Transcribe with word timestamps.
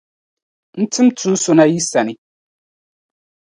N 0.81 0.83
tim 0.93 1.07
Tuun’ 1.17 1.35
so 1.43 1.51
na 1.57 1.65
yi 1.71 1.79
sani. 1.89 2.13